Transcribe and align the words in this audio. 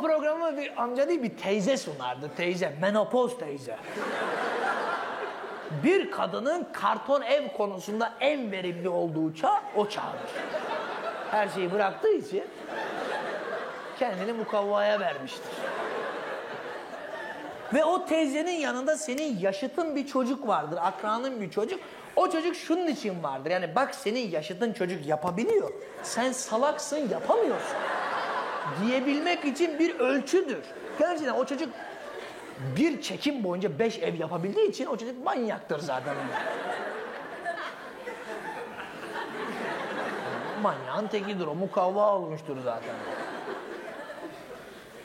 Programı 0.00 0.56
bir 0.56 0.82
amca 0.82 1.08
değil 1.08 1.22
bir 1.22 1.36
teyze 1.36 1.76
sunardı 1.76 2.30
teyze. 2.36 2.76
Menopoz 2.80 3.38
teyze. 3.38 3.76
bir 5.84 6.10
kadının 6.10 6.68
karton 6.72 7.22
ev 7.22 7.48
konusunda 7.48 8.12
en 8.20 8.52
verimli 8.52 8.88
olduğu 8.88 9.34
çağ 9.34 9.62
o 9.76 9.88
çağdır. 9.88 10.30
Her 11.30 11.48
şeyi 11.48 11.72
bıraktığı 11.72 12.12
için 12.12 12.44
kendini 13.98 14.32
mukavvaya 14.32 15.00
vermiştir. 15.00 15.52
Ve 17.74 17.84
o 17.84 18.06
teyzenin 18.06 18.60
yanında 18.60 18.96
senin 18.96 19.38
yaşıtın 19.38 19.96
bir 19.96 20.06
çocuk 20.06 20.48
vardır, 20.48 20.78
akranın 20.82 21.40
bir 21.40 21.50
çocuk. 21.50 21.80
O 22.16 22.30
çocuk 22.30 22.56
şunun 22.56 22.86
için 22.86 23.22
vardır. 23.22 23.50
Yani 23.50 23.74
bak 23.74 23.94
senin 23.94 24.30
yaşıtın 24.30 24.72
çocuk 24.72 25.06
yapabiliyor. 25.06 25.70
Sen 26.02 26.32
salaksın 26.32 27.08
yapamıyorsun. 27.08 27.76
Diyebilmek 28.82 29.44
için 29.44 29.78
bir 29.78 29.98
ölçüdür. 29.98 30.64
Gerçekten 30.98 31.34
o 31.34 31.44
çocuk 31.46 31.68
bir 32.76 33.02
çekim 33.02 33.44
boyunca 33.44 33.78
beş 33.78 33.98
ev 33.98 34.14
yapabildiği 34.14 34.68
için 34.68 34.86
o 34.86 34.96
çocuk 34.96 35.24
manyaktır 35.24 35.78
zaten. 35.78 36.14
Manyağın 40.62 41.06
tekidir 41.06 41.46
o 41.46 41.54
mukavva 41.54 42.14
olmuştur 42.14 42.56
zaten. 42.64 42.94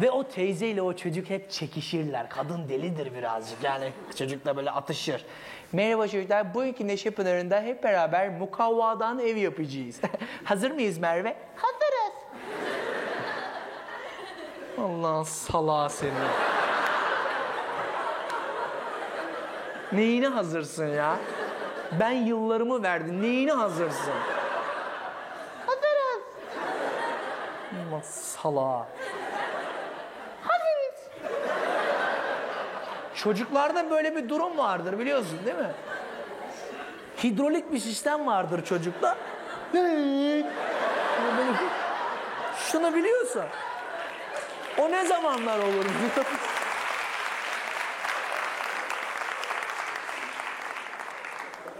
Ve 0.00 0.10
o 0.10 0.24
teyzeyle 0.24 0.82
o 0.82 0.96
çocuk 0.96 1.30
hep 1.30 1.50
çekişirler. 1.50 2.28
Kadın 2.28 2.68
delidir 2.68 3.14
birazcık. 3.14 3.64
Yani 3.64 3.92
çocukla 4.18 4.56
böyle 4.56 4.70
atışır. 4.70 5.24
Merhaba 5.72 6.08
çocuklar. 6.08 6.54
Bugünkü 6.54 6.86
Neşe 6.86 7.10
Pınarı'nda 7.10 7.62
hep 7.62 7.84
beraber 7.84 8.28
mukavvadan 8.28 9.18
ev 9.18 9.36
yapacağız. 9.36 10.00
Hazır 10.44 10.70
mıyız 10.70 10.98
Merve? 10.98 11.36
Hazırız. 11.56 11.71
Allah 14.82 15.24
salağı 15.24 15.90
seni. 15.90 16.10
Neyine 19.92 20.28
hazırsın 20.28 20.86
ya? 20.86 21.16
Ben 22.00 22.10
yıllarımı 22.10 22.82
verdim. 22.82 23.22
Neyine 23.22 23.52
hazırsın? 23.52 24.12
Hazırız. 25.66 26.22
Allah 27.90 28.02
salağı. 28.02 28.84
Çocuklarda 33.14 33.90
böyle 33.90 34.16
bir 34.16 34.28
durum 34.28 34.58
vardır 34.58 34.98
biliyorsun 34.98 35.38
değil 35.44 35.56
mi? 35.56 35.72
Hidrolik 37.24 37.72
bir 37.72 37.78
sistem 37.78 38.26
vardır 38.26 38.64
çocukta. 38.64 39.16
Şunu 42.56 42.94
biliyorsun. 42.94 43.42
O 44.78 44.90
ne 44.90 45.06
zamanlar 45.06 45.58
olur? 45.58 45.84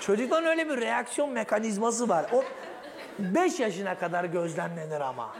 Çocukların 0.00 0.50
öyle 0.50 0.68
bir 0.68 0.80
reaksiyon 0.80 1.30
mekanizması 1.30 2.08
var. 2.08 2.26
O 2.32 2.44
5 3.18 3.60
yaşına 3.60 3.98
kadar 3.98 4.24
gözlemlenir 4.24 5.00
ama. 5.00 5.34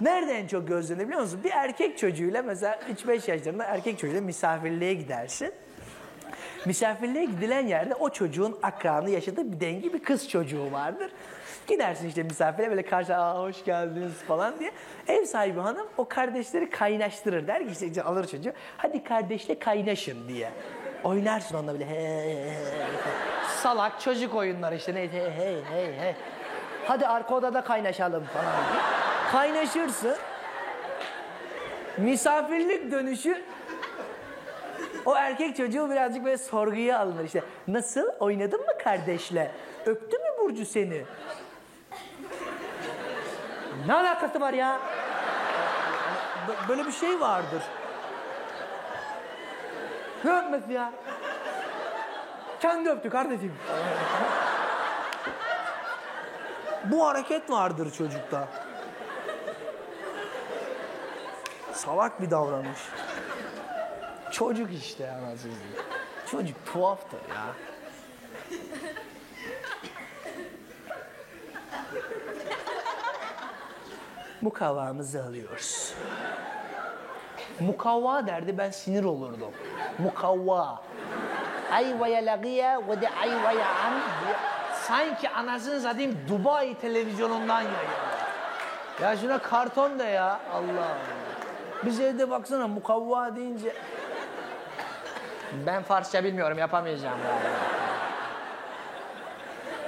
Nerede 0.00 0.32
en 0.32 0.46
çok 0.46 0.68
gözlenir 0.68 1.06
biliyor 1.06 1.22
musun? 1.22 1.40
Bir 1.44 1.50
erkek 1.50 1.98
çocuğuyla 1.98 2.42
mesela 2.42 2.80
3-5 3.06 3.30
yaşlarında 3.30 3.64
erkek 3.64 3.98
çocuğuyla 3.98 4.22
misafirliğe 4.22 4.94
gidersin. 4.94 5.52
Misafirliğe 6.66 7.24
gidilen 7.24 7.66
yerde 7.66 7.94
o 7.94 8.10
çocuğun 8.10 8.58
akranı 8.62 9.10
yaşadığı 9.10 9.52
bir 9.52 9.60
dengi 9.60 9.92
bir 9.92 10.02
kız 10.02 10.28
çocuğu 10.28 10.72
vardır. 10.72 11.10
Gidersin 11.70 12.08
işte 12.08 12.22
misafire 12.22 12.70
böyle 12.70 12.82
karşı 12.82 13.16
Aa, 13.16 13.42
hoş 13.42 13.64
geldiniz 13.64 14.12
falan 14.12 14.58
diye. 14.58 14.72
Ev 15.08 15.24
sahibi 15.24 15.60
hanım 15.60 15.86
o 15.96 16.08
kardeşleri 16.08 16.70
kaynaştırır. 16.70 17.46
Der 17.46 17.68
ki 17.68 17.86
işte 17.88 18.02
alır 18.02 18.26
çocuğu 18.26 18.52
hadi 18.76 19.04
kardeşle 19.04 19.58
kaynaşın 19.58 20.28
diye. 20.28 20.50
Oynarsın 21.04 21.56
onunla 21.56 21.72
böyle 21.72 21.86
he, 21.86 21.94
he, 21.94 22.34
he, 22.34 22.54
he. 22.54 22.54
Salak 23.62 24.00
çocuk 24.00 24.34
oyunları 24.34 24.74
işte 24.76 24.94
ne 24.94 24.98
hey 24.98 25.30
hey 25.30 25.62
hey 25.70 25.92
hey. 25.98 26.14
Hadi 26.86 27.06
arka 27.06 27.34
odada 27.34 27.64
kaynaşalım 27.64 28.24
falan 28.24 28.44
diye. 28.72 28.82
Kaynaşırsın. 29.32 30.16
Misafirlik 31.98 32.92
dönüşü 32.92 33.42
o 35.06 35.16
erkek 35.16 35.56
çocuğu 35.56 35.90
birazcık 35.90 36.24
böyle 36.24 36.38
sorguya 36.38 36.98
alınır 36.98 37.24
işte. 37.24 37.42
Nasıl? 37.68 38.08
Oynadın 38.20 38.60
mı 38.60 38.78
kardeşle? 38.84 39.50
Öptü 39.86 40.18
mü 40.18 40.24
Burcu 40.40 40.66
seni? 40.66 41.04
Ne 43.86 43.94
alakası 43.94 44.40
var 44.40 44.52
ya? 44.52 44.78
B- 46.48 46.68
Böyle 46.68 46.86
bir 46.86 46.92
şey 46.92 47.20
vardır. 47.20 47.62
Ne 50.24 50.38
öpmesi 50.38 50.72
ya? 50.72 50.92
Kendi 52.60 52.90
öptü 52.90 53.10
kardeşim. 53.10 53.54
Bu 56.84 57.08
hareket 57.08 57.50
vardır 57.50 57.92
çocukta. 57.92 58.48
Salak 61.72 62.22
bir 62.22 62.30
davranış. 62.30 62.78
Çocuk 64.30 64.72
işte 64.72 65.10
anasını. 65.10 65.52
Çocuk 66.30 66.66
tuhaftır 66.72 67.18
ya. 67.18 67.44
Mukavvamızı 74.42 75.24
alıyoruz. 75.24 75.94
Mukavva 77.60 78.26
derdi 78.26 78.58
ben 78.58 78.70
sinir 78.70 79.04
olurdum. 79.04 79.52
Mukavva. 79.98 80.82
Ayvaya 81.72 82.26
lagiye 82.26 82.78
ve 82.88 83.00
de 83.00 83.08
ayvaya 83.08 83.66
an. 83.66 83.92
Sanki 84.74 85.30
anasını 85.30 85.80
satayım 85.80 86.18
Dubai 86.28 86.74
televizyonundan 86.74 87.60
yayıyor. 87.60 88.10
Ya 89.02 89.16
şuna 89.16 89.38
karton 89.38 89.98
da 89.98 90.04
ya 90.04 90.40
Allah 90.54 90.70
Allah. 90.70 90.96
Biz 91.84 92.00
evde 92.00 92.30
baksana 92.30 92.68
mukavva 92.68 93.36
deyince... 93.36 93.74
Ben 95.66 95.82
Farsça 95.82 96.24
bilmiyorum 96.24 96.58
yapamayacağım. 96.58 97.18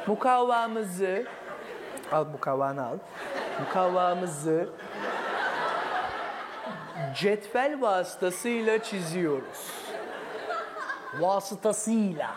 Mukavvamızı... 0.07 1.27
Al 2.13 2.25
mukavvanı 2.25 2.87
al. 2.87 2.97
Mukavvamızı 3.61 4.69
cetvel 7.15 7.81
vasıtasıyla 7.81 8.83
çiziyoruz. 8.83 9.73
Vasıtasıyla. 11.21 12.31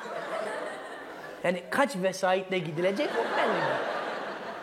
Yani 1.44 1.64
kaç 1.70 1.96
vesayetle 1.96 2.58
gidilecek 2.58 3.10
o 3.20 3.38
belli. 3.38 3.76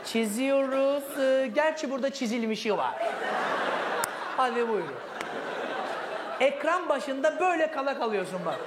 Çiziyoruz. 0.05 1.19
Ee, 1.19 1.51
Gerçi 1.55 1.91
burada 1.91 2.11
çizilmişi 2.11 2.79
var. 2.79 2.95
Hadi 4.37 4.69
buyurun. 4.69 4.95
Ekran 6.41 6.89
başında 6.89 7.41
böyle 7.41 7.71
kala 7.71 7.99
kalıyorsun 7.99 8.41
bak. 8.47 8.59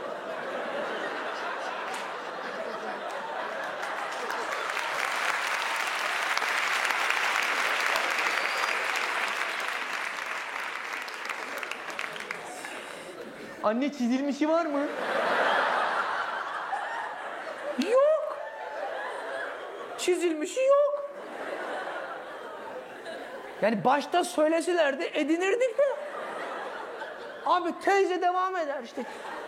Anne 13.66 13.92
çizilmişi 13.92 14.50
var 14.50 14.66
mı? 14.66 14.80
Yok. 17.92 18.38
Çizilmişi 19.98 20.60
yok. 20.60 21.10
Yani 23.62 23.84
başta 23.84 24.24
söyleselerdi 24.24 25.10
edinirdik 25.14 25.78
de. 25.78 25.96
Abi 27.46 27.80
teyze 27.80 28.22
devam 28.22 28.56
eder 28.56 28.84
işte. 28.84 29.04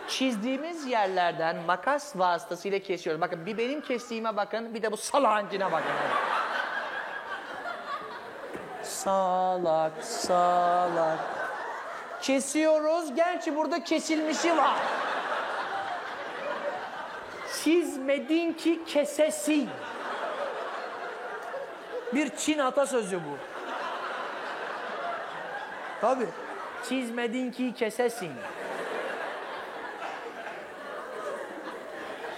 Çizdiğimiz 0.08 0.86
yerlerden 0.86 1.56
makas 1.66 2.16
vasıtasıyla 2.16 2.78
kesiyoruz. 2.78 3.20
Bakın 3.20 3.46
bir 3.46 3.58
benim 3.58 3.80
kestiğime 3.80 4.36
bakın, 4.36 4.74
bir 4.74 4.82
de 4.82 4.92
bu 4.92 4.96
salancına 4.96 5.72
bakın. 5.72 5.92
Salak, 8.82 10.04
salak. 10.04 11.37
Kesiyoruz. 12.22 13.14
Gerçi 13.14 13.56
burada 13.56 13.84
kesilmişi 13.84 14.56
var. 14.56 14.76
Çizmedin 17.64 18.52
ki 18.52 18.80
kesesin. 18.86 19.68
Bir 22.14 22.36
Çin 22.36 22.58
atasözü 22.58 23.16
bu. 23.16 23.36
Tabii. 26.00 26.28
Çizmedin 26.88 27.50
ki 27.50 27.74
kesesin. 27.74 28.32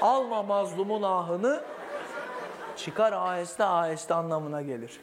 Alma 0.00 0.42
mazlumun 0.42 1.02
ahını 1.02 1.64
çıkar 2.76 3.12
aheste 3.12 3.64
aheste 3.64 4.14
anlamına 4.14 4.62
gelir. 4.62 5.00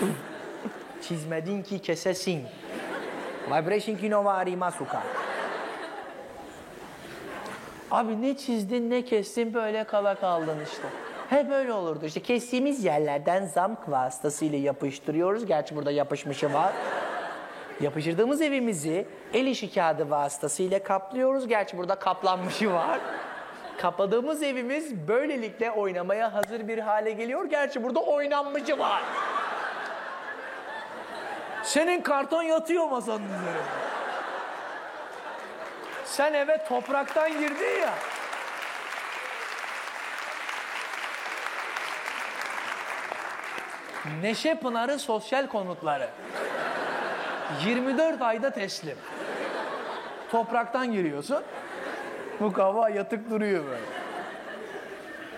çizmedin 1.02 1.62
ki 1.62 1.78
kesesin. 1.78 2.46
Vibration 3.46 3.96
ki 3.96 4.10
no 4.10 4.24
vari 4.24 4.56
masuka. 4.56 5.02
Abi 7.90 8.22
ne 8.22 8.36
çizdin 8.36 8.90
ne 8.90 9.04
kestin 9.04 9.54
böyle 9.54 9.84
kala 9.84 10.14
kaldın 10.14 10.56
işte. 10.64 10.88
Hep 11.30 11.50
böyle 11.50 11.72
olurdu 11.72 12.06
işte 12.06 12.20
kestiğimiz 12.20 12.84
yerlerden 12.84 13.46
zamk 13.46 13.78
vasıtasıyla 13.88 14.58
yapıştırıyoruz. 14.58 15.46
Gerçi 15.46 15.76
burada 15.76 15.90
yapışmışı 15.90 16.52
var. 16.52 16.72
Yapıştırdığımız 17.80 18.42
evimizi 18.42 19.06
el 19.32 19.46
işi 19.46 19.74
kağıdı 19.74 20.10
vasıtasıyla 20.10 20.82
kaplıyoruz. 20.82 21.48
Gerçi 21.48 21.78
burada 21.78 21.94
kaplanmışı 21.94 22.72
var. 22.72 23.00
Kapladığımız 23.78 24.42
evimiz 24.42 25.08
böylelikle 25.08 25.70
oynamaya 25.70 26.34
hazır 26.34 26.68
bir 26.68 26.78
hale 26.78 27.12
geliyor. 27.12 27.44
Gerçi 27.44 27.82
burada 27.82 28.00
oynanmışı 28.00 28.78
var. 28.78 29.02
Senin 31.64 32.02
karton 32.02 32.42
yatıyor 32.42 32.88
masanın 32.88 33.24
üzerinde. 33.24 33.58
Sen 36.04 36.34
eve 36.34 36.64
topraktan 36.64 37.32
girdin 37.32 37.80
ya. 37.80 37.94
Neşe 44.22 44.54
Pınarı 44.54 44.98
sosyal 44.98 45.46
konutları. 45.46 46.08
24 47.64 48.22
ayda 48.22 48.50
teslim. 48.50 48.96
Topraktan 50.30 50.92
giriyorsun. 50.92 51.42
Bu 52.40 52.52
kava 52.52 52.88
yatık 52.88 53.30
duruyor 53.30 53.64
böyle. 53.64 53.84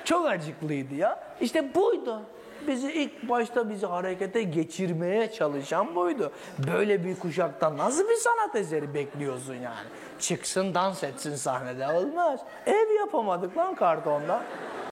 Çok 0.04 0.26
acıklıydı 0.26 0.94
ya. 0.94 1.20
İşte 1.40 1.74
buydu. 1.74 2.22
Bizi 2.66 2.92
ilk 2.92 3.28
başta 3.28 3.70
bizi 3.70 3.86
harekete 3.86 4.42
geçirmeye 4.42 5.32
çalışan 5.32 5.94
buydu. 5.94 6.32
Böyle 6.72 7.04
bir 7.04 7.18
kuşaktan 7.18 7.76
nasıl 7.76 8.08
bir 8.08 8.14
sanat 8.14 8.56
eseri 8.56 8.94
bekliyorsun 8.94 9.54
yani? 9.54 9.86
Çıksın 10.20 10.74
dans 10.74 11.04
etsin 11.04 11.34
sahnede 11.34 11.86
olmaz. 11.88 12.40
Ev 12.66 12.90
yapamadık 12.98 13.56
lan 13.56 13.74
kartonda. 13.74 14.42